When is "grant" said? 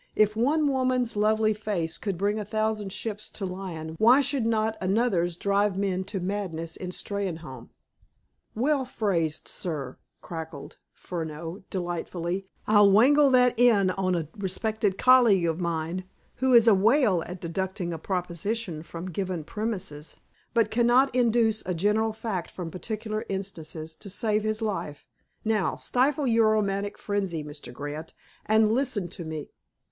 27.71-28.15